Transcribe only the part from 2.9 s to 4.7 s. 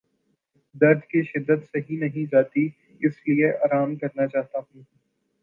اس لیے آرام کرنا چاہتا